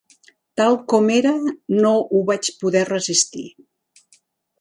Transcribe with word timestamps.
Tal 0.59 0.77
com 0.93 1.11
era 1.15 1.33
no 1.79 1.91
ho 2.05 2.21
vaig 2.31 2.49
poder 2.63 2.81
resistir. 2.89 3.45